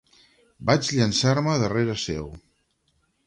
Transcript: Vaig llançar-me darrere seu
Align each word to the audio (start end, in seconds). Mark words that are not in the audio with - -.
Vaig 0.69 0.89
llançar-me 0.99 1.53
darrere 1.65 1.97
seu 2.07 2.27